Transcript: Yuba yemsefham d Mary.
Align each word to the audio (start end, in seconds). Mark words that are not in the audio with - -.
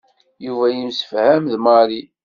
Yuba 0.45 0.65
yemsefham 0.75 1.43
d 1.53 1.55
Mary. 1.65 2.01